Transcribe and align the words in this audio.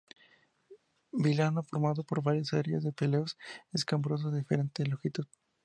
Vilano 1.11 1.61
formado 1.61 2.03
por 2.03 2.23
varias 2.23 2.47
series 2.47 2.81
de 2.83 2.91
pelos 2.91 3.37
escabrosos 3.71 4.31
de 4.33 4.39
diferente 4.39 4.83
longitud. 4.83 5.27